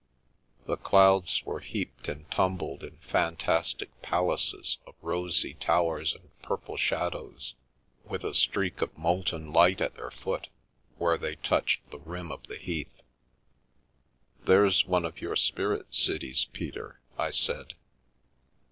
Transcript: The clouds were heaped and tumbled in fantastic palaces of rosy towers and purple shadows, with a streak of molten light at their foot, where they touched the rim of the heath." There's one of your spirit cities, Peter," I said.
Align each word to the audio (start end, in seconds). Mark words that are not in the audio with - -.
The 0.65 0.77
clouds 0.77 1.43
were 1.43 1.59
heaped 1.59 2.07
and 2.07 2.25
tumbled 2.31 2.81
in 2.83 2.97
fantastic 2.97 4.01
palaces 4.01 4.79
of 4.87 4.95
rosy 5.03 5.53
towers 5.53 6.15
and 6.15 6.31
purple 6.41 6.75
shadows, 6.75 7.53
with 8.03 8.23
a 8.23 8.33
streak 8.33 8.81
of 8.81 8.97
molten 8.97 9.53
light 9.53 9.79
at 9.79 9.93
their 9.93 10.09
foot, 10.09 10.47
where 10.97 11.19
they 11.19 11.35
touched 11.35 11.87
the 11.91 11.99
rim 11.99 12.31
of 12.31 12.47
the 12.47 12.57
heath." 12.57 13.03
There's 14.47 14.87
one 14.87 15.05
of 15.05 15.21
your 15.21 15.35
spirit 15.35 15.93
cities, 15.93 16.45
Peter," 16.51 16.99
I 17.15 17.29
said. 17.29 17.75